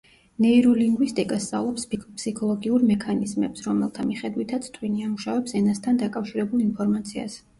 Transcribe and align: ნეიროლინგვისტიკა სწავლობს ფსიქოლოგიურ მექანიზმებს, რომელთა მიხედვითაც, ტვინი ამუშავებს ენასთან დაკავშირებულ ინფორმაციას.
ნეიროლინგვისტიკა 0.43 1.37
სწავლობს 1.43 1.83
ფსიქოლოგიურ 1.91 2.85
მექანიზმებს, 2.93 3.63
რომელთა 3.69 4.07
მიხედვითაც, 4.13 4.65
ტვინი 4.79 5.05
ამუშავებს 5.09 5.53
ენასთან 5.63 6.03
დაკავშირებულ 6.05 6.65
ინფორმაციას. 6.69 7.37